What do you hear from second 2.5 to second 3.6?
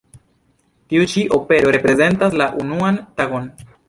"unuan tagon".